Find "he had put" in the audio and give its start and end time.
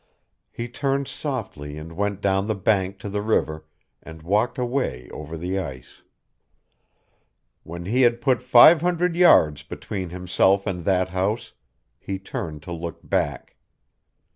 7.85-8.41